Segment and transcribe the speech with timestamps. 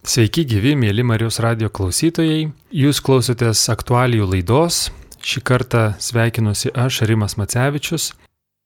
[0.00, 2.46] Sveiki gyvi, mėly Marijos radio klausytojai.
[2.72, 4.86] Jūs klausotės aktualijų laidos.
[5.20, 8.14] Šį kartą sveikinuosi aš, Rimas Macevičius.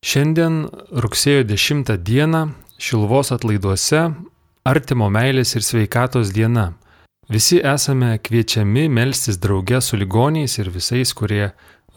[0.06, 0.60] Šiandien
[0.94, 2.42] rugsėjo 10 dieną
[2.78, 4.04] Šilvos atlaiduose
[4.62, 6.68] artimo meilės ir sveikatos diena.
[7.26, 11.48] Visi esame kviečiami melstis drauge su ligoniais ir visais, kurie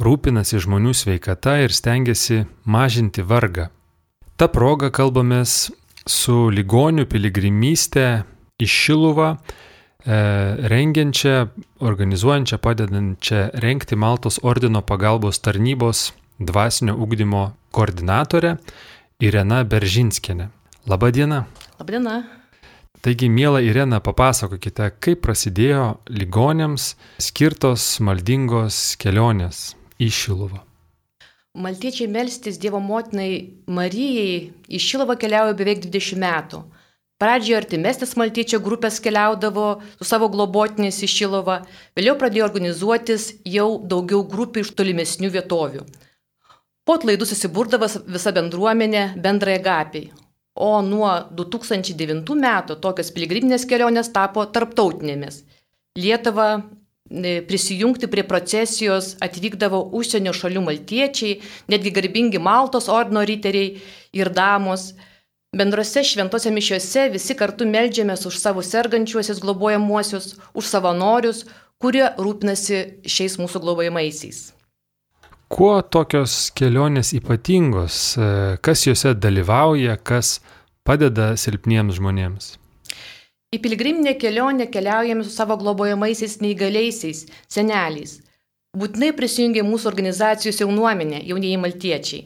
[0.01, 3.67] rūpinasi žmonių sveikata ir stengiasi mažinti vargą.
[4.33, 5.69] Ta proga kalbamės
[6.09, 8.07] su ligonių piligrimystė
[8.57, 10.17] į Šiluvą, e,
[10.71, 11.47] rengiančią,
[11.79, 18.57] organizuojančią, padedančią renkti Maltos ordino pagalbos tarnybos dvasinio ugdymo koordinatorę
[19.21, 20.49] Irena Beržinskienė.
[20.89, 21.45] Labadiena.
[21.79, 22.23] Labdiena.
[23.01, 30.63] Taigi, mėla Irena, papasakokite, kaip prasidėjo ligonėms skirtos maldingos kelionės į Šiluvą.
[31.57, 33.29] Maltiečiai melstis Dievo motinai
[33.69, 36.63] Marijai į Šiluvą keliauja beveik 20 metų.
[37.17, 41.55] Pradžioje artimesnės maltiečio grupės keliaudavo su savo globotiniais į Šilovą,
[41.97, 45.81] vėliau pradėjo organizuotis jau daugiau grupių iš tolimesnių vietovių.
[46.85, 50.11] Po atlaidų susiburdavo visa bendruomenė bendrai agapiai.
[50.53, 51.09] O nuo
[51.41, 55.41] 2009 metų tokios piligriminės kelionės tapo tarptautinėmis.
[55.97, 61.41] Lietuva e, prisijungti prie procesijos atvykdavo užsienio šalių maltiečiai,
[61.73, 63.73] netgi garbingi Maltos ordino riteriai
[64.13, 64.91] ir damos.
[65.57, 71.45] Bendrose šventose mišiuose visi kartu melžiamės už savo sergančiuosius globojamuosius, už savanorius,
[71.81, 74.43] kurie rūpinasi šiais mūsų globojamaisiais.
[75.49, 77.97] Kuo tokios kelionės ypatingos,
[78.61, 80.35] kas juose dalyvauja, kas
[80.85, 82.53] padeda silpniems žmonėms?
[83.55, 88.19] Į piligriminę kelionę keliaujame su savo globojamaisiais neįgaliaisiais, seneliais.
[88.77, 92.25] Būtinai prisijungia mūsų organizacijos jaunuomenė, jaunieji maltiečiai.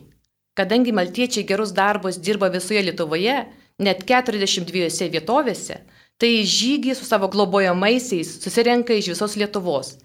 [0.57, 3.38] Kadangi maltiečiai gerus darbus dirba visoje Lietuvoje,
[3.80, 5.77] net 42 vietovėse,
[6.19, 9.95] tai žygį su savo globojamaisiais susirenka iš visos Lietuvos.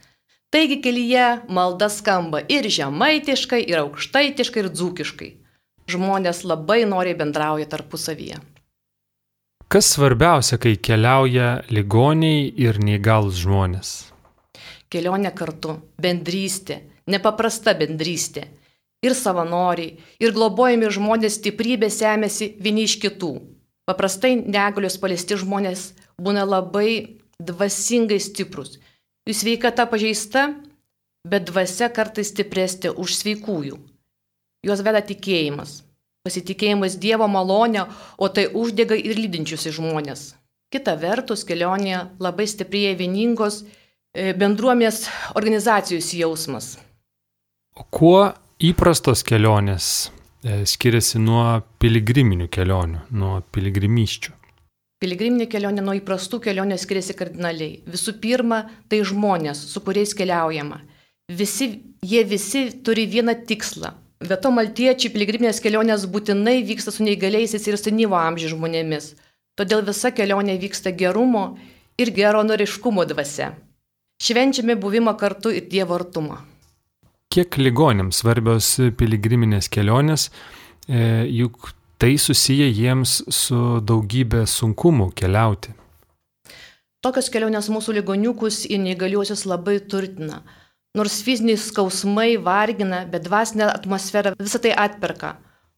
[0.54, 5.30] Taigi kelyje malda skamba ir žemaitiškai, ir aukštaitiškai, ir dzūkiškai.
[5.90, 8.38] Žmonės labai noriai bendrauja tarpusavyje.
[9.66, 13.90] Kas svarbiausia, kai keliauja ligoniai ir neįgalus žmonės?
[14.94, 16.78] Kelionė kartu, bendrystė,
[17.10, 18.46] nepaprasta bendrystė
[19.06, 23.32] ir savanoriai, ir globojami žmonės stiprybė semėsi vieni iš kitų.
[23.86, 28.80] Paprastai negalios paliesti žmonės būna labai dvasingai stiprus.
[29.26, 30.48] Jų sveikata pažeista,
[31.26, 33.78] bet dvasia kartais stipresnė už sveikųjų.
[34.66, 35.82] Juos veda tikėjimas,
[36.26, 37.86] pasitikėjimas Dievo malonė,
[38.18, 40.32] o tai uždega ir lydinčius žmonės.
[40.74, 45.04] Kita vertus, kelionėje labai stiprėja vieningos e, bendruomės
[45.38, 46.72] organizacijos jausmas.
[47.76, 49.86] O kuo įprastos kelionės
[50.40, 54.32] e, skiriasi nuo piligriminių kelionių, nuo piligrimyščių?
[55.02, 57.82] Piligriminė kelionė nuo įprastų kelionių skiriasi kardinaliai.
[57.84, 60.80] Visų pirma, tai žmonės, su kuriais keliaujama.
[61.36, 61.68] Visi,
[62.00, 63.92] jie visi turi vieną tikslą.
[64.24, 69.12] Be to, maltiečiai piligriminės kelionės būtinai vyksta su neįgaliaisiais ir senyvo amžiaus žmonėmis.
[69.60, 71.58] Todėl visa kelionė vyksta gerumo
[72.00, 73.52] ir geronoriškumo dvasia.
[74.16, 76.40] Švenčiame buvimą kartu ir Dievo artumą
[77.36, 80.30] kiek ligonėms svarbios piligriminės kelionės,
[80.88, 85.74] e, juk tai susiję jiems su daugybė sunkumų keliauti.
[87.04, 90.40] Tokios kelionės mūsų ligoniukus ir neįgaliuosius labai turtina.
[90.96, 95.36] Nors fiziniai skausmai vargina, bet dvasinė atmosfera visą tai atperka.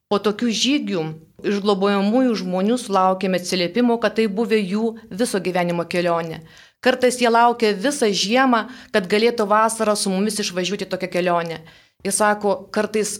[0.09, 1.01] Po tokių žygių
[1.45, 6.39] iš globojamųjų žmonių sulaukėme atsiliepimo, kad tai buvę jų viso gyvenimo kelionė.
[6.79, 11.59] Kartais jie laukia visą žiemą, kad galėtų vasarą su mumis išvažiuoti tokią kelionę.
[12.05, 13.17] Jis sako, kartais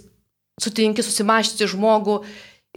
[0.64, 2.22] sutinki susimašyti žmogų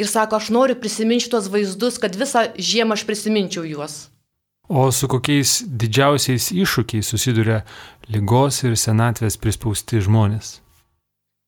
[0.03, 4.09] ir sako, aš noriu prisiminti tuos vaizdus, kad visą žiemą aš prisiminčiau juos.
[4.67, 7.63] O su kokiais didžiausiais iššūkiais susiduria
[8.11, 10.63] lygos ir senatvės prispausti žmonės?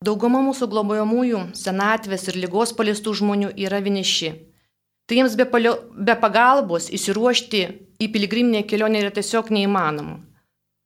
[0.05, 4.35] Dauguma mūsų globojamųjų senatvės ir lygos paliestų žmonių yra vieniši.
[5.09, 7.63] Tai jiems be, palio, be pagalbos įsiruošti
[8.05, 10.21] į piligriminę kelionę yra tiesiog neįmanoma.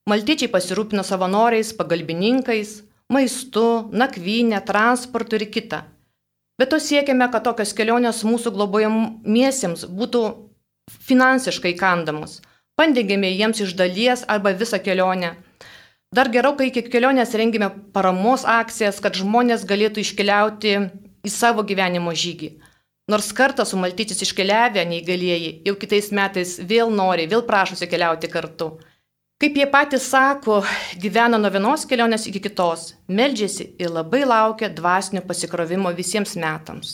[0.09, 2.79] Maltiečiai pasirūpina savanoriais, pagalbininkais,
[3.13, 5.83] maistu, nakvynė, transportu ir kita.
[6.59, 10.23] Bet to siekiame, kad tokios kelionės mūsų globojamiesiems būtų
[11.09, 12.41] finansiškai kandamos.
[12.79, 15.35] Pandėgėme jiems iš dalies arba visą kelionę.
[16.15, 20.75] Dar geriau, kai iki kelionės rengime paramos akcijas, kad žmonės galėtų iškeliauti
[21.27, 22.55] į savo gyvenimo žygį.
[23.09, 28.75] Nors kartą su maltyčiais iškeliavę neįgalieji jau kitais metais vėl nori, vėl prašosi keliauti kartu.
[29.41, 30.59] Kaip jie patys sako,
[31.01, 36.91] gyvena nuo vienos kelionės iki kitos, meldžiasi ir labai laukia dvasinio pasikrovimo visiems metams.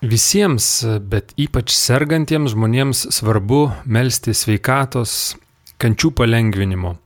[0.00, 0.66] Visiems,
[0.98, 5.36] bet ypač sergantiems žmonėms svarbu melstį sveikatos,
[5.78, 6.96] kančių palengvinimo.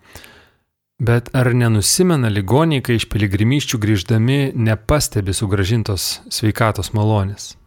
[0.98, 7.57] Bet ar nenusimena ligoniai, kai iš piligrimyščių grįždami nepastebi sugražintos sveikatos malonės?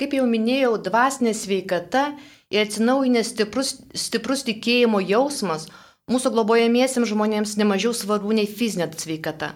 [0.00, 2.06] Kaip jau minėjau, dvasinė sveikata
[2.52, 5.66] ir atsinaujinęs stiprus, stiprus tikėjimo jausmas
[6.10, 9.54] mūsų globojamiesiems žmonėms nemažiau svarbu nei fizinė sveikata.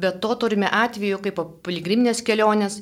[0.00, 2.80] Be to turime atveju, kaip piligriminės kelionės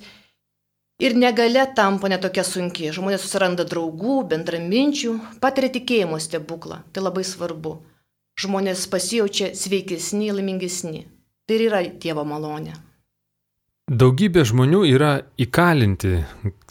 [1.02, 2.92] Ir negale tampa netokia sunki.
[2.94, 6.82] Žmonės susiranda draugų, bendraminčių, patiria tikėjimo stebuklą.
[6.94, 7.72] Tai labai svarbu.
[8.38, 11.02] Žmonės pasijaučia sveikesni, laimingesni.
[11.48, 12.76] Tai ir yra Dievo malonė.
[13.92, 16.14] Daugybė žmonių yra įkalinti,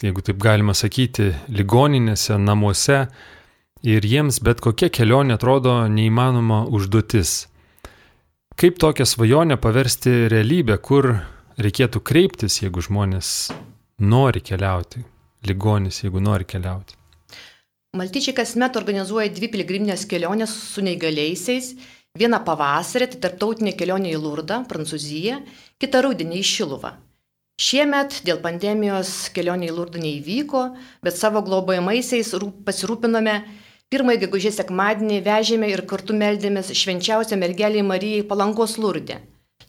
[0.02, 2.96] jeigu taip galima sakyti, ligoninėse, namuose
[3.86, 7.44] ir jiems bet kokia kelionė atrodo neįmanoma užduotis.
[8.58, 11.12] Kaip tokią svajonę paversti realybę, kur
[11.62, 13.52] reikėtų kreiptis, jeigu žmonės
[14.02, 15.04] nori keliauti,
[15.46, 16.98] ligonis, jeigu nori keliauti.
[18.02, 21.70] Maltyčiai kasmet organizuoja dvi piligriminės kelionės su neįgaliaisiais.
[22.18, 25.38] Vieną pavasarį, tai tarptautinė kelionė į Lurdą, Prancūziją,
[25.78, 26.94] kitą rudenį į Šiluvą.
[27.62, 30.62] Šiemet dėl pandemijos kelionė į Lurdą neįvyko,
[31.04, 32.32] bet savo globojamaisiais
[32.66, 33.36] pasirūpinome.
[33.92, 39.20] Pirmąjį gegužės sekmadienį vežėme ir kartu meldėmės švenčiausią mergelį Marijai Palankos Lurdė.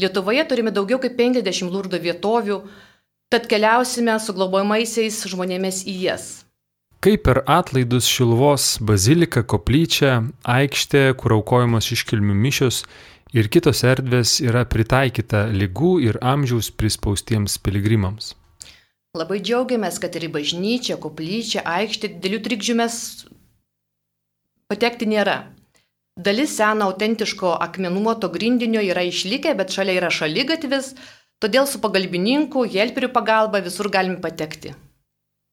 [0.02, 2.62] Lietuvoje turime daugiau kaip 50 Lurdo vietovių,
[3.34, 6.26] Tad keliausime su globojamaisiais žmonėmis į jas.
[7.02, 12.84] Kaip per atlaidus Šilvos bazilika, koplyčia, aikštė, kur aukojamos iškilmių mišios
[13.34, 18.34] ir kitos erdvės yra pritaikyta lygų ir amžiaus prispaustiems piligrimams.
[19.18, 22.96] Labai džiaugiamės, kad ir į bažnyčią, koplyčią, aikštę didelių trikdžių mes
[24.72, 25.44] patekti nėra.
[26.18, 30.94] Dalis seno autentiško akmenuoto grindinio yra išlikę, bet šalia yra šalygatvis,
[31.44, 34.72] Todėl su pagalbininku, helperių pagalba visur galime patekti.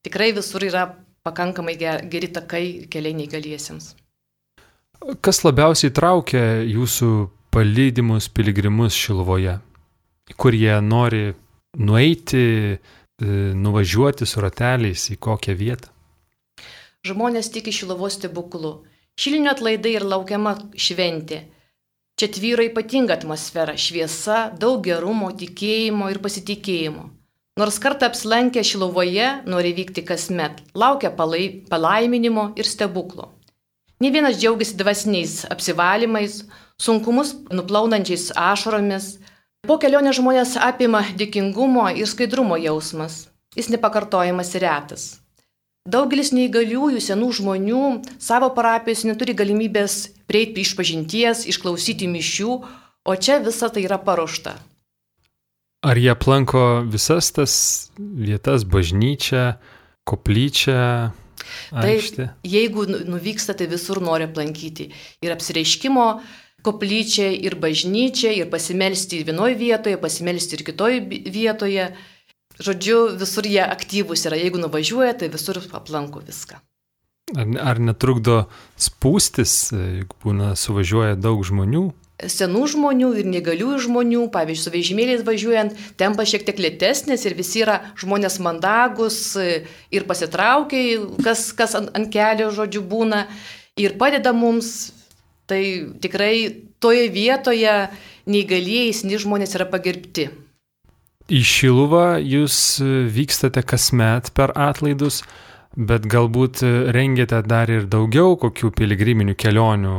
[0.07, 0.85] Tikrai visur yra
[1.27, 2.63] pakankamai geri takai
[2.93, 3.89] keliai neįgaliesiems.
[5.19, 7.09] Kas labiausiai traukia jūsų
[7.51, 9.59] palydimus piligrimus Šilvoje?
[10.37, 11.33] Kur jie nori
[11.77, 12.43] nueiti,
[12.77, 12.77] e,
[13.55, 15.91] nuvažiuoti su rateliais į kokią vietą?
[17.07, 18.83] Žmonės tiki Šilovos stebuklu.
[19.19, 21.41] Šilinio atlaidai ir laukiama šventė.
[22.15, 27.09] Čia tvyro ypatinga atmosfera- šviesa, daug gerumo, tikėjimo ir pasitikėjimo.
[27.59, 33.31] Nors kartą apsilankę Šilovoje, nori vykti kasmet, laukia palai, palaiminimo ir stebuklo.
[33.99, 36.43] Ne vienas džiaugiasi dvasiniais apsivalymais,
[36.81, 39.17] sunkumus nuplaunančiais ašaromis.
[39.67, 43.27] Po kelionės žmonės apima dėkingumo ir skaidrumo jausmas.
[43.55, 45.03] Jis nepakartojamas ir retas.
[45.81, 47.83] Daugelis neįgaliųjų senų žmonių
[48.21, 52.51] savo parapijos neturi galimybės prieiti iš pažinties, išklausyti mišių,
[53.05, 54.53] o čia visa tai yra paruošta.
[55.81, 57.53] Ar jie aplanko visas tas
[57.97, 59.57] vietas- bažnyčią,
[60.05, 61.11] koplyčią?
[61.73, 62.27] Aikštė?
[62.29, 64.91] Taip, jeigu nu, nuvykstate visur nori aplankyti.
[65.25, 66.21] Ir apsireiškimo
[66.65, 71.91] koplyčią, ir bažnyčią, ir pasimelsti vienoje vietoje, pasimelsti ir kitoje vietoje.
[72.61, 74.37] Žodžiu, visur jie aktyvūs yra.
[74.37, 76.59] Jeigu nuvažiuoja, tai visur aplanko viską.
[77.31, 78.43] Ar, ar netrukdo
[78.81, 81.87] spūstis, jeigu būna suvažiuoja daug žmonių?
[82.21, 87.63] Senų žmonių ir negaliųjų žmonių, pavyzdžiui, su vežimėliais važiuojant, tempas šiek tiek lėtesnis ir visi
[87.63, 93.25] yra žmonės mandagus ir pasitraukia, kas, kas ant, ant kelio, žodžiu, būna
[93.79, 94.91] ir padeda mums.
[95.51, 95.63] Tai
[95.99, 96.35] tikrai
[96.79, 97.75] toje vietoje
[98.31, 100.29] neįgalieji, seni žmonės yra pagerbti.
[101.31, 105.21] Į Šiluvą jūs e, vykstate kasmet per atlaidus,
[105.75, 109.97] bet galbūt e, rengiate dar ir daugiau kokių piligriminių kelionių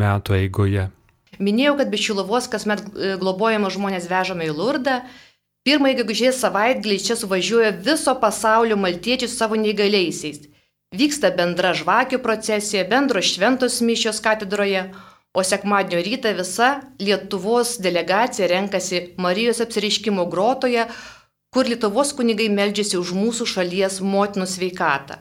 [0.00, 0.88] metų eigoje.
[1.38, 5.02] Minėjau, kad be Šiluvos kasmet e, globojama žmonės vežame į Lurdą.
[5.68, 10.48] Pirmąjį gegužės savaitgalį čia suvažiuoja viso pasaulio maltiečiai su savo neįgaliaisiais.
[10.96, 14.86] Vyksta bendra žvakių procesija, bendros šventos mišios katedroje,
[15.36, 16.68] o sekmadienio rytą visa
[16.98, 20.86] Lietuvos delegacija renkasi Marijos apsireiškimo grotoje,
[21.52, 25.20] kur Lietuvos kunigai meldžiasi už mūsų šalies motinų sveikatą.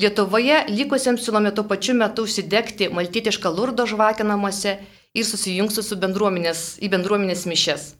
[0.00, 4.78] Lietuvoje likusiems siūlome tuo pačiu metu užsidegti maltietišką lurdo žvakę namuose
[5.18, 7.90] ir susijungti su bendruomenės, į bendruomenės mišes.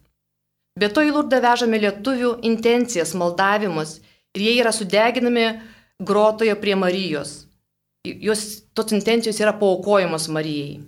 [0.78, 3.99] Be to į lurdą vežame lietuvių intencijas, maldavimus
[4.32, 5.50] ir jie yra sudeginami
[6.04, 7.47] grotoje prie Marijos.
[8.04, 10.80] Jos tos intencijos yra paukojamos Marijai.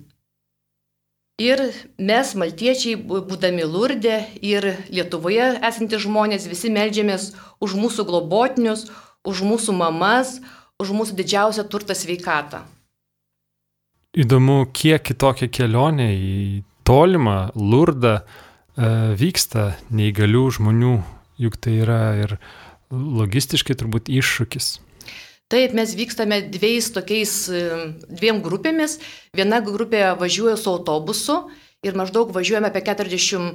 [1.35, 1.59] Ir
[1.99, 8.85] mes, maltiečiai, būdami Lurdė ir Lietuvoje esantys žmonės, visi melžiamės už mūsų globotinius,
[9.27, 10.37] už mūsų mamas,
[10.79, 12.63] už mūsų didžiausią turtą sveikatą.
[14.15, 18.23] Įdomu, kiek kitokia kelionė į tolimą Lurdą e,
[19.19, 20.95] vyksta neįgalių žmonių,
[21.43, 22.37] juk tai yra ir
[22.95, 24.77] logistiškai turbūt iššūkis.
[25.45, 27.31] Taip, mes vykstame dviejais tokiais,
[28.09, 28.97] dviem grupėmis.
[29.37, 31.35] Viena grupė važiuoja su autobusu
[31.85, 33.51] ir maždaug važiuojame apie 40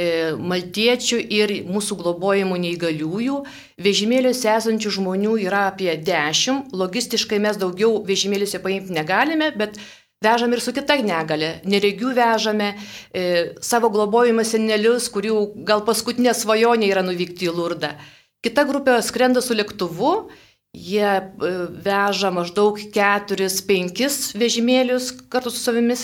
[0.00, 0.06] e,
[0.40, 3.36] maltiečių ir mūsų globojimų neįgaliųjų.
[3.84, 6.72] Vežimėliuose esančių žmonių yra apie 10.
[6.72, 9.76] Logistiškai mes daugiau vežimėliuose paimti negalime, bet
[10.24, 11.58] vežame ir su kita negale.
[11.68, 13.26] Neregių vežame e,
[13.60, 15.36] savo globojimą senelius, kurių
[15.68, 17.92] gal paskutinė svajonė yra nuvykti į Lurdą.
[18.40, 20.16] Kita grupė skrenda su lėktuvu
[20.74, 21.50] Jie e,
[21.86, 26.02] veža maždaug 4-5 vežimėlius kartu su savimis,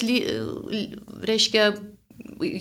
[1.26, 1.72] reiškia,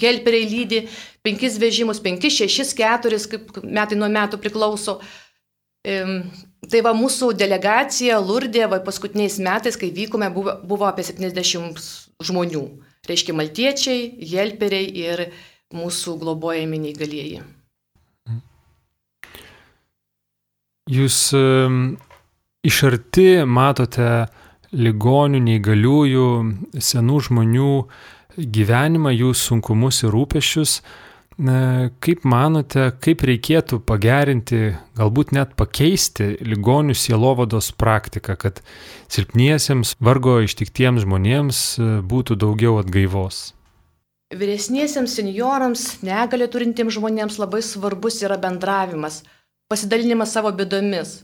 [0.02, 0.84] helperiai lydi
[1.24, 5.00] 5 vežimus, 5, 6, 4, kaip metai nuo metų priklauso.
[6.70, 11.80] Tai va mūsų delegacija Lurdė, va paskutiniais metais, kai vykome, buvo, buvo apie 70
[12.28, 12.66] žmonių.
[13.08, 14.02] Reiškia, maltiečiai,
[14.34, 15.24] helperiai ir
[15.74, 17.46] mūsų globojami neįgalieji.
[20.90, 21.18] Jūs
[22.66, 24.10] iš arti matote
[24.74, 26.30] ligonių, neįgaliųjų,
[26.82, 27.74] senų žmonių
[28.40, 30.80] gyvenimą, jų sunkumus ir rūpešius.
[32.04, 38.60] Kaip manote, kaip reikėtų pagerinti, galbūt net pakeisti ligonių sielovados praktiką, kad
[39.08, 41.64] silpniesiems, vargo ištiktiems žmonėms
[42.10, 43.54] būtų daugiau atgaivos?
[44.36, 49.24] Vyresniesiems seniorams, negalė turintiems žmonėms labai svarbus yra bendravimas–
[49.70, 51.20] pasidalinimas savo bėdomis.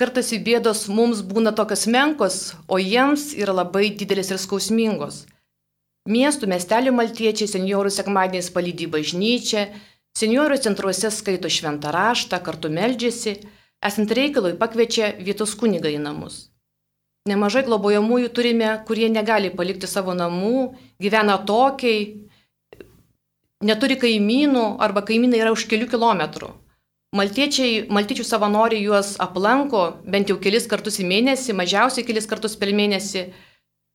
[0.00, 5.26] Kartais jų bėdos mums būna tokios menkos, o jiems yra labai didelis ir skausmingos.
[6.08, 9.66] Miestų, miestelių maltiečiai seniorų sekmadieniais palydį bažnyčią,
[10.18, 13.36] seniorų centruose skaito šventą raštą, kartu meldžiasi,
[13.84, 16.48] esant reikalui pakviečia vietos kunigą į namus.
[17.28, 22.08] Nemažai globojamųjų turime, kurie negali palikti savo namų, gyvena tokiai,
[23.62, 26.50] neturi kaimynų arba kaimynai yra už kelių kilometrų.
[27.12, 32.70] Maltiečiai, maltiečių savanoriai juos aplanko bent jau kelis kartus į mėnesį, mažiausiai kelis kartus per
[32.72, 33.26] mėnesį.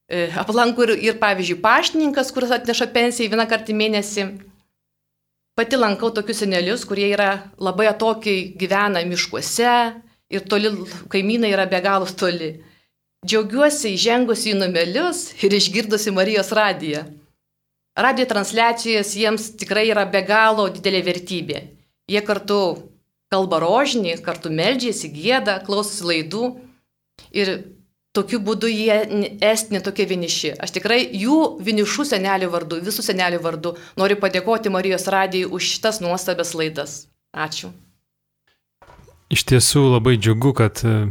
[0.08, 4.26] E, aplanko ir, ir pavyzdžiui, paštininkas, kuris atneša pensiją vieną kartą į mėnesį.
[5.58, 9.72] Pati lankau tokius senelius, kurie yra labai atokiai gyvena miškuose
[10.30, 10.70] ir toli,
[11.10, 12.52] kaimynai yra be galo toli.
[13.26, 17.02] Džiaugiuosi įžengusi į numelius ir išgirdusi Marijos radiją.
[17.98, 21.64] Radio transliacijos jiems tikrai yra be galo didelė vertybė.
[22.14, 22.60] Jie kartu
[23.34, 26.46] kalba rožinį, kartu meldžiasi, gėda, klausosi laidų
[27.36, 27.54] ir
[28.18, 28.98] tokiu būdu jie
[29.46, 30.56] esti netokie vieniši.
[30.64, 36.02] Aš tikrai jų vienišų senelių vardu, visų senelių vardu noriu padėkoti Marijos radijai už šitas
[36.02, 36.98] nuostabias laidas.
[37.36, 37.70] Ačiū.
[39.34, 41.10] Iš tiesų labai džiugu, kad e,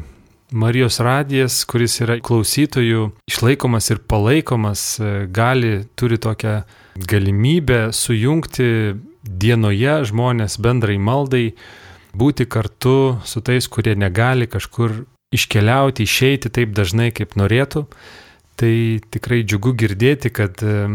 [0.57, 6.63] Marijos radijas, kuris yra klausytojų išlaikomas ir palaikomas, e, gali, turi tokią
[6.97, 8.97] galimybę sujungti
[9.27, 11.51] dienoje žmonės bendrai maldai,
[12.17, 15.05] būti kartu su tais, kurie negali kažkur
[15.35, 17.87] iškeliauti, išeiti taip dažnai, kaip norėtų.
[18.57, 18.75] Tai
[19.13, 20.87] tikrai džiugu girdėti, kad e,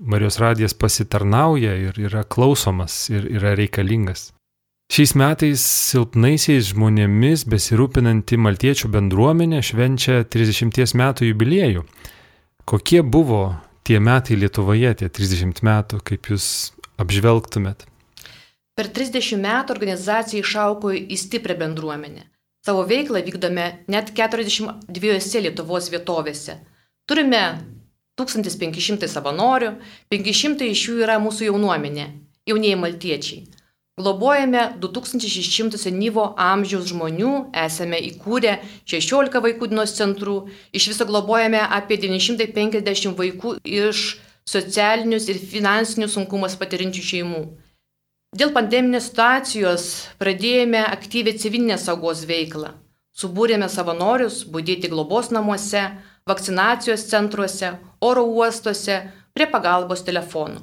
[0.00, 4.30] Marijos radijas pasitarnauja ir yra klausomas ir yra reikalingas.
[4.90, 11.84] Šiais metais silpnaisiais žmonėmis besirūpinanti maltiečių bendruomenė švenčia 30 metų jubiliejų.
[12.66, 13.54] Kokie buvo
[13.86, 16.48] tie metai Lietuvoje, tie 30 metų, kaip jūs
[17.00, 17.86] apžvelgtumėt?
[18.80, 22.22] Per 30 metų organizacija išaugo į stiprią bendruomenę.
[22.64, 26.54] Savo veiklą vykdome net 42 Lietuvos vietovėse.
[27.04, 27.42] Turime
[28.16, 29.74] 1500 savanorių,
[30.08, 32.08] 500 iš jų yra mūsų jaunuomenė,
[32.48, 33.44] jaunieji maltiečiai.
[34.00, 37.36] Globojame 2600 senyvo amžiaus žmonių,
[37.68, 38.58] esame įkūrę
[38.88, 44.14] 16 vaikų dienos centrų, iš viso globojame apie 950 vaikų iš
[44.48, 47.48] socialinius ir finansinius sunkumus patirinčių šeimų.
[48.30, 49.84] Dėl pandeminės situacijos
[50.22, 52.68] pradėjome aktyvią civilinės saugos veiklą.
[53.10, 55.80] Subūrėme savanorius būdėti globos namuose,
[56.30, 59.00] vakcinacijos centruose, oro uostuose,
[59.34, 60.62] prie pagalbos telefonų.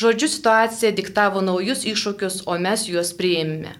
[0.00, 3.74] Žodžiu, situacija diktavo naujus iššūkius, o mes juos priėmėme.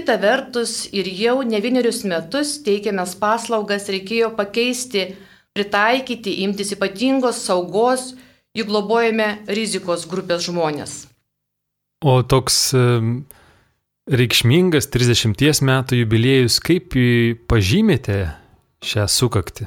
[0.00, 5.04] Kita vertus, ir jau ne vienerius metus teikiamės paslaugas reikėjo pakeisti,
[5.52, 8.14] pritaikyti, imtis ypatingos saugos,
[8.56, 10.98] juk globojame rizikos grupės žmonės.
[11.98, 12.70] O toks
[14.06, 16.94] reikšmingas 30 metų jubiliejus, kaip
[17.50, 18.20] pažymėte
[18.86, 19.66] šią sukaktį?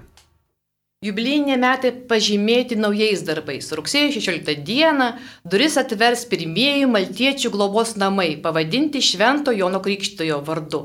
[1.02, 3.72] Jubilėjiniai metai pažymėti naujais darbais.
[3.74, 5.08] Rugsėjo 16 dieną
[5.44, 10.84] duris atvers pirmieji maltiečių globos namai, pavadinti Švento Jono Krikštojo vardu.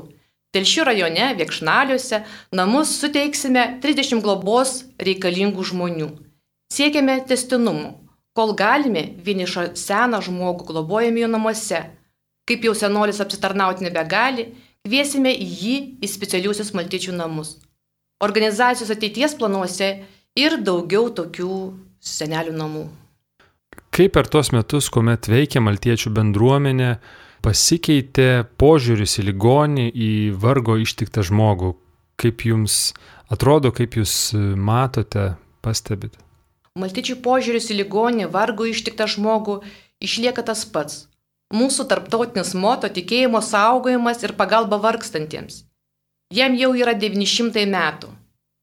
[0.57, 6.09] Telšių rajone, Viekšnaliuose, namus suteiksime 30 globos reikalingų žmonių.
[6.73, 7.93] Siekiame testinumų,
[8.37, 11.79] Kol galime, vienišą seną žmogų globojame jo namuose.
[12.45, 14.51] Kaip jau senolis apsitarnauti nebegali,
[14.85, 17.55] kviesime jį į specialiuosius maltiečių namus.
[18.21, 19.89] Organizacijos ateities planuose
[20.37, 21.57] ir daugiau tokių
[21.97, 22.83] senelių namų.
[23.97, 26.91] Kaip per tuos metus, kuomet veikia maltiečių bendruomenė,
[27.41, 31.73] pasikeitė požiūris į ligonį, į vargo ištiktą žmogų?
[32.21, 32.93] Kaip jums
[33.33, 34.13] atrodo, kaip jūs
[34.61, 35.31] matote,
[35.65, 36.26] pastebite?
[36.77, 39.61] Maltiečių požiūris į ligonį, vargo ištiktą žmogų
[40.03, 41.05] išlieka tas pats.
[41.55, 45.63] Mūsų tarptautinis moto tikėjimo saugojimas ir pagalba vargstantiems.
[46.33, 48.11] Jam jau yra 900 metų.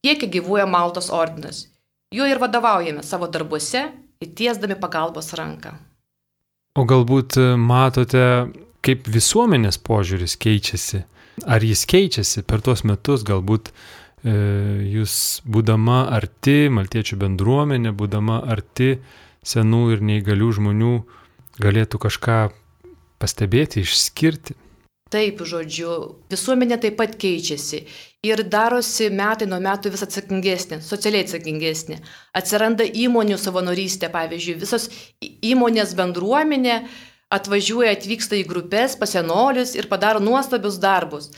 [0.05, 1.65] Tiek gyvuoja Maltos ordinas.
[2.13, 3.87] Juo ir vadovaujame savo darbuose,
[4.23, 5.73] įtiesdami pagalbos ranką.
[6.79, 8.25] O galbūt e, matote,
[8.85, 11.05] kaip visuomenės požiūris keičiasi?
[11.51, 13.73] Ar jis keičiasi per tuos metus, galbūt
[14.25, 15.15] jūs
[15.45, 18.99] būdama arti maltiečių bendruomenė, būdama arti
[19.45, 20.93] senų ir neįgalių žmonių,
[21.61, 22.39] galėtų kažką
[23.21, 24.57] pastebėti, išskirti.
[25.13, 25.91] Taip, žodžiu,
[26.33, 27.85] visuomenė taip pat keičiasi
[28.27, 32.01] ir darosi metai nuo metų vis atsakingesnė, socialiai atsakingesnė.
[32.35, 34.89] Atsiranda įmonių savanorystė, pavyzdžiui, visos
[35.23, 36.81] įmonės bendruomenė
[37.35, 41.31] atvažiuoja, atvyksta į grupės, pasenolius ir padaro nuostabius darbus.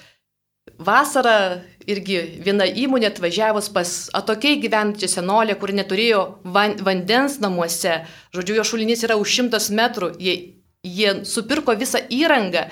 [0.82, 8.02] Vasarą irgi viena įmonė atvažiavus pas atokiai gyvenančią senolę, kuri neturėjo van, vandens namuose,
[8.34, 10.36] žodžiu, jo šulinys yra už šimtas metrų, jie
[10.86, 12.66] Jie supirko visą įrangą,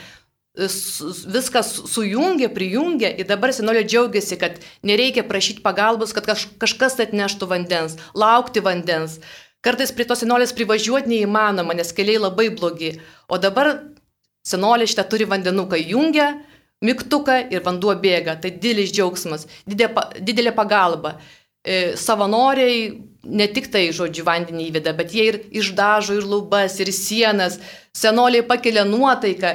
[0.54, 7.48] viską sujungė, prijungė ir dabar senolė džiaugiasi, kad nereikia prašyti pagalbos, kad kaž, kažkas atneštų
[7.50, 9.18] vandens, laukti vandens.
[9.64, 12.92] Kartais prie tos senolės privažiuoti neįmanoma, nes keliai labai blogi.
[13.26, 13.72] O dabar
[14.46, 16.34] senolė šitą turi vandenuką jungia,
[16.84, 18.36] mygtuką ir vanduo bėga.
[18.40, 21.16] Tai didelis džiaugsmas, didelė, pagalba.
[21.64, 22.92] E, savanoriai
[23.24, 27.56] ne tik tai, žodžiu, vandenį įveda, bet jie ir išdažo ir lubas, ir sienas,
[27.96, 29.54] senoliai pakelia nuotaiką,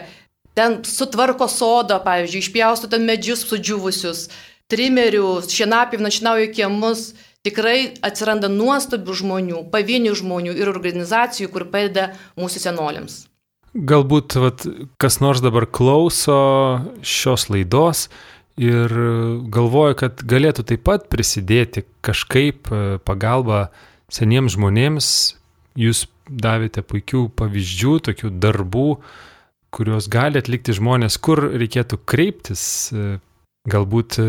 [0.57, 4.25] ten sutvarko sodą, pavyzdžiui, išpjausto ten medžius sudžiuvusius,
[4.73, 7.11] trimerių, šienapį našinauja kiemus,
[7.45, 13.28] tikrai atsiranda nuostabių žmonių, pavienių žmonių ir organizacijų, kur padeda mūsų senoliams.
[13.73, 14.65] Galbūt vat,
[14.97, 16.39] kas nors dabar klauso
[17.05, 18.07] šios laidos
[18.59, 18.91] ir
[19.53, 23.69] galvoja, kad galėtų taip pat prisidėti kažkaip e, pagalba
[24.11, 25.11] seniems žmonėms.
[25.79, 28.89] Jūs davėte puikių pavyzdžių, tokių darbų,
[29.71, 32.63] kuriuos gali atlikti žmonės, kur reikėtų kreiptis.
[32.91, 33.19] E,
[33.69, 34.27] galbūt e,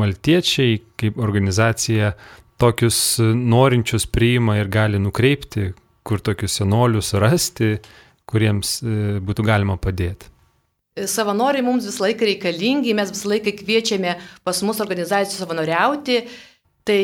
[0.00, 2.14] maltiečiai kaip organizacija
[2.60, 5.70] tokius norinčius priima ir gali nukreipti,
[6.04, 7.76] kur tokius senolius rasti,
[8.30, 8.78] kuriems
[9.26, 10.30] būtų galima padėti.
[11.06, 16.22] Savanoriai mums visą laiką reikalingi, mes visą laiką kviečiame pas mus organizacijų savanoriauti.
[16.88, 17.02] Tai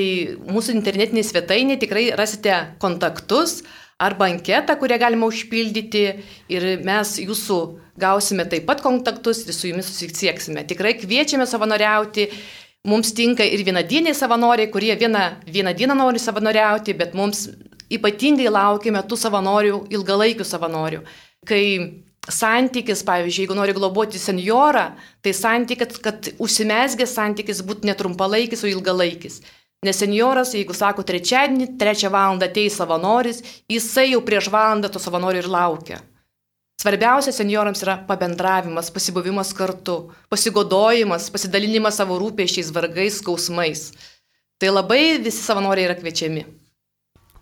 [0.48, 3.60] mūsų internetinė svetainė tikrai rasite kontaktus
[4.02, 6.04] arba anketą, kurią galima užpildyti
[6.52, 7.58] ir mes jūsų
[8.00, 10.66] gausime taip pat kontaktus ir su jumis susisieksime.
[10.68, 12.28] Tikrai kviečiame savanoriauti.
[12.86, 17.48] Mums tinka ir vienadieniai savanoriai, kurie vieną, vieną dieną nori savanoriauti, bet mums
[17.92, 21.02] ypatingai laukiame tų savanorių, ilgalaikių savanorių.
[21.46, 21.62] Kai
[22.32, 24.88] santykis, pavyzdžiui, jeigu nori globoti senjorą,
[25.22, 29.40] tai santykis, kad užsimesgęs santykis būtų netrumpalaikis, o ilgalaikis.
[29.86, 35.44] Nes senjoras, jeigu sako trečiadienį, trečią valandą ateis savanoris, jisai jau prieš valandą to savanorių
[35.44, 36.00] ir laukia.
[36.80, 43.88] Svarbiausia senjorams yra pabendravimas, pasibuvimas kartu, pasigodojimas, pasidalinimas savo rūpėšiais, vargais, skausmais.
[44.60, 46.44] Tai labai visi savanoriai yra kviečiami.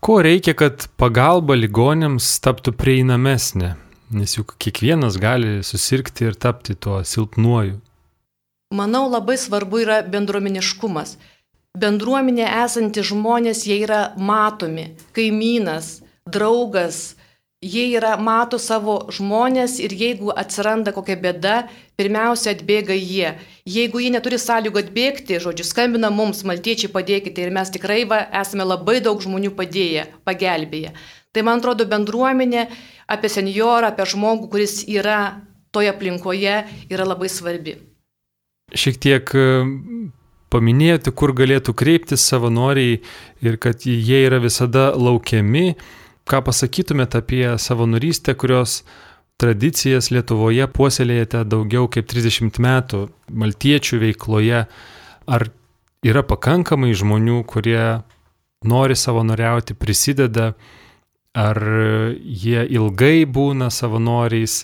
[0.05, 3.71] Ko reikia, kad pagalba ligonėms taptų prieinamesnė?
[4.13, 7.79] Nes juk kiekvienas gali susirgti ir tapti tuo silpnuoju.
[8.77, 11.15] Manau, labai svarbu yra bendruomeniškumas.
[11.81, 14.91] Bendruomenė esanti žmonės, jie yra matomi.
[15.17, 17.15] Kaimynas, draugas,
[17.65, 21.57] jie yra, mato savo žmonės ir jeigu atsiranda kokia bėda,
[21.99, 23.35] pirmiausia atbėga jie.
[23.65, 28.67] Jeigu jie neturi sąlygų atbėgti, žodžiu, skambina mums, maltiečiai padėkite ir mes tikrai va, esame
[28.69, 30.93] labai daug žmonių padėję, pagelbėję.
[31.35, 32.69] Tai man atrodo bendruomenė
[33.11, 35.41] apie senjorą, apie žmogų, kuris yra
[35.75, 36.61] toje aplinkoje,
[36.93, 37.79] yra labai svarbi.
[38.75, 39.49] Šiek tiek e,
[40.55, 43.01] paminėjote, kur galėtų kreiptis savanoriai
[43.45, 45.75] ir kad jie yra visada laukiami.
[46.25, 48.83] Ką pasakytumėte apie savanorystę, kurios
[49.41, 54.63] tradicijas Lietuvoje puoselėjate daugiau kaip 30 metų maltiečių veikloje?
[55.25, 55.47] Ar
[56.05, 58.01] yra pakankamai žmonių, kurie
[58.65, 60.55] nori savanoriauti, prisideda?
[61.35, 61.59] Ar
[62.23, 64.63] jie ilgai būna savanoriais?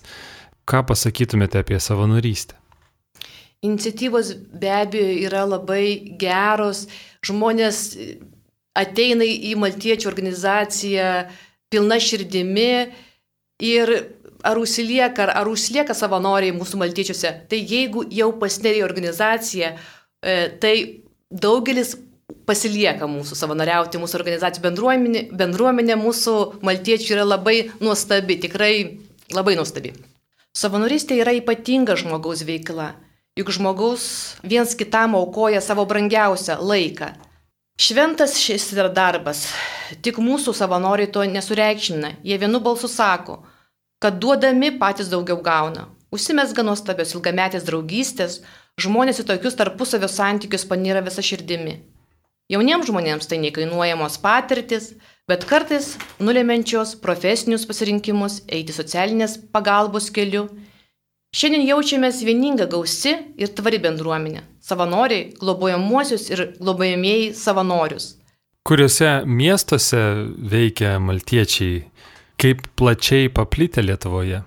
[0.64, 2.56] Ką pasakytumėte apie savanorystę?
[3.60, 6.86] Iniciatyvos be abejo yra labai geros,
[7.26, 7.82] žmonės
[8.78, 11.10] ateina į maltiečių organizaciją
[11.70, 12.72] pilna širdimi
[13.60, 13.92] ir
[14.42, 19.74] ar užsilieka, ar, ar užsilieka savanoriai mūsų maltiečiuose, tai jeigu jau pasinerė organizacija,
[20.24, 20.74] e, tai
[21.30, 21.96] daugelis
[22.48, 28.74] pasilieka mūsų savanoriauti, mūsų organizacijų bendruomenė, bendruomenė mūsų maltiečių yra labai nuostabi, tikrai
[29.34, 29.92] labai nuostabi.
[30.56, 32.92] Savanorystė yra ypatinga žmogaus veikla,
[33.38, 34.04] juk žmogaus
[34.42, 37.12] viens kitam aukoja savo brangiausią laiką.
[37.80, 39.46] Šventas šis yra darbas,
[40.04, 43.38] tik mūsų savanoriai to nesureikšmina, jie vienu balsu sako,
[44.04, 45.86] kad duodami patys daugiau gauna.
[46.12, 48.42] Užsimesga nuostabios ilgametės draugystės,
[48.84, 51.78] žmonės į tokius tarpusavio santykius panyra visą širdimi.
[52.52, 54.90] Jauniems žmonėms tai nekainuojamos patirtis,
[55.24, 60.50] bet kartais nulemenčios profesinius pasirinkimus eiti socialinės pagalbos keliu.
[61.30, 68.16] Šiandien jaučiamės vieninga gausi ir tvari bendruomenė- savanoriai, globojamuosius ir globojamieji savanorius.
[68.66, 70.00] Kuriuose miestuose
[70.54, 71.84] veikia maltiečiai,
[72.34, 74.42] kaip plačiai paplitę Lietuvoje?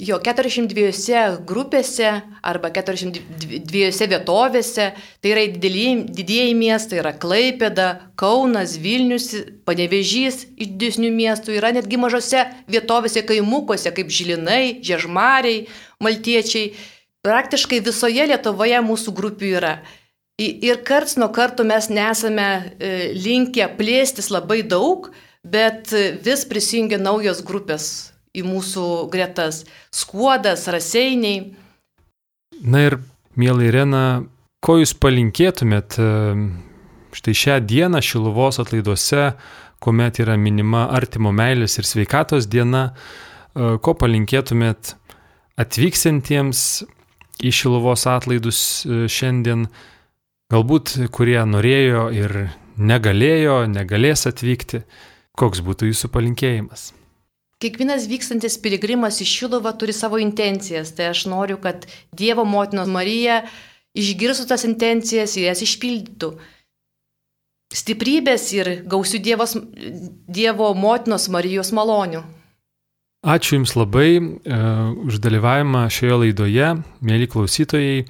[0.00, 2.08] Jo 402 grupėse
[2.40, 4.86] arba 402 vietovėse,
[5.20, 9.34] tai yra didieji, miestai, yra Klaipėda, Kaunas, Vilnius,
[9.68, 15.66] Panevežys iš didesnių miestų, yra netgi mažose vietovėse, kaimukuose, kaip Žilinai, Žiežmariai,
[16.00, 16.70] Maltiečiai.
[17.20, 19.74] Praktiškai visoje Lietuvoje mūsų grupių yra.
[20.40, 25.10] Ir karts nuo karto mes nesame e, linkę plėstis labai daug,
[25.44, 25.92] bet
[26.24, 27.90] vis prisijungia naujos grupės
[28.36, 29.64] į mūsų gretas-
[30.00, 31.54] skuodas, raseiniai.
[32.62, 32.98] Na ir,
[33.36, 34.24] mėly Irena,
[34.60, 36.08] ko jūs palinkėtumėt e,
[37.16, 39.34] štai šią dieną Šiluvos atlaiduose,
[39.80, 42.90] kuomet yra minima artimo meilės ir sveikatos diena,
[43.54, 44.94] e, ko palinkėtumėt
[45.60, 46.84] atvyksantiems
[47.40, 49.66] į Šiluvos atlaidus e, šiandien,
[50.52, 52.36] galbūt kurie norėjo ir
[52.76, 54.84] negalėjo, negalės atvykti,
[55.38, 56.90] koks būtų jūsų palinkėjimas?
[57.60, 61.84] Kiekvienas vykstantis piligrimas į Šiluvą turi savo intencijas, tai aš noriu, kad
[62.16, 63.42] Dievo motinos Marija
[63.92, 66.30] išgirstų tas intencijas ir jas išpildytų.
[67.76, 69.52] Stiprybės ir gausių dievos,
[70.26, 72.22] Dievo motinos Marijos malonių.
[73.28, 76.70] Ačiū Jums labai uh, už dalyvavimą šioje laidoje,
[77.04, 78.06] mėly klausytojai.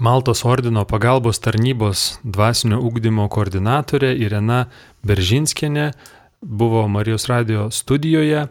[0.00, 4.64] Maltos ordino pagalbos tarnybos dvasinio ugdymo koordinatorė Irena
[5.04, 5.90] Beržinskienė
[6.40, 8.46] buvo Marijos radio studijoje.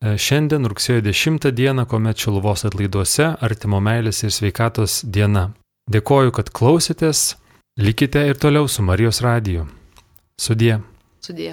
[0.00, 5.50] E, šiandien rugsėjo 10 dieną, kuomet Šiluvos atlaiduose artimo meilės ir sveikatos diena.
[5.92, 7.34] Dėkoju, kad klausėtės,
[7.76, 9.66] likite ir toliau su Marijos radiju.
[10.40, 10.78] Sudie.
[11.20, 11.52] Sudie.